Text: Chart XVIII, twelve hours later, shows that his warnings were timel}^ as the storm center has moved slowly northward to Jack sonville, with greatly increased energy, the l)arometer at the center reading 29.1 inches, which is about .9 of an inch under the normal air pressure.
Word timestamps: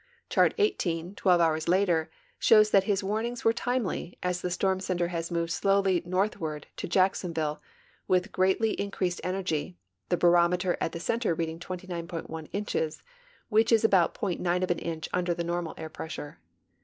Chart 0.31 0.51
XVIII, 0.59 1.13
twelve 1.15 1.39
hours 1.41 1.67
later, 1.67 2.09
shows 2.39 2.71
that 2.71 2.85
his 2.85 3.03
warnings 3.03 3.45
were 3.45 3.53
timel}^ 3.53 4.17
as 4.23 4.41
the 4.41 4.49
storm 4.49 4.79
center 4.79 5.09
has 5.09 5.29
moved 5.29 5.51
slowly 5.51 6.01
northward 6.07 6.65
to 6.77 6.87
Jack 6.87 7.13
sonville, 7.13 7.59
with 8.07 8.31
greatly 8.31 8.71
increased 8.81 9.21
energy, 9.23 9.77
the 10.09 10.17
l)arometer 10.17 10.75
at 10.81 10.93
the 10.93 10.99
center 10.99 11.35
reading 11.35 11.59
29.1 11.59 12.49
inches, 12.51 13.03
which 13.49 13.71
is 13.71 13.83
about 13.83 14.15
.9 14.15 14.63
of 14.63 14.71
an 14.71 14.79
inch 14.79 15.07
under 15.13 15.35
the 15.35 15.43
normal 15.43 15.75
air 15.77 15.87
pressure. 15.89 16.39